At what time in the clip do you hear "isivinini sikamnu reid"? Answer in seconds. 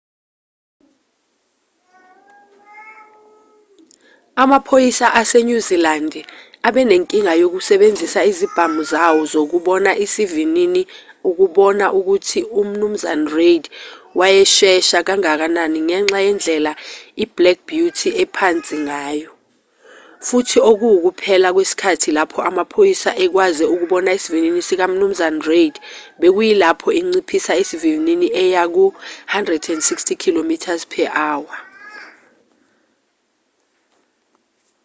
24.17-25.75